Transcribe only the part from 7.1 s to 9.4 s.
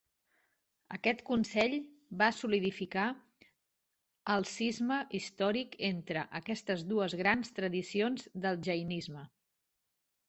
grans tradicions del jainisme.